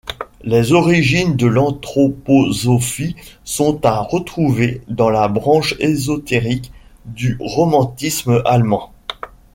Les 0.43 0.71
origines 0.73 1.35
de 1.35 1.45
l'anthroposophie 1.45 3.15
sont 3.43 3.85
à 3.85 3.99
retrouver 3.99 4.81
dans 4.87 5.11
la 5.11 5.27
branche 5.27 5.75
ésotérique 5.79 6.71
du 7.05 7.37
romantisme 7.39 8.41
allemand. 8.45 8.91